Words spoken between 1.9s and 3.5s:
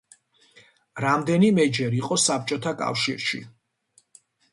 იყო საბჭოთა კავშირში.